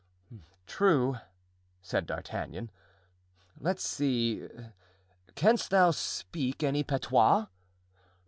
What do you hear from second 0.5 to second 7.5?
"True," said D'Artagnan. "Let's see. Canst thou speak any patois?"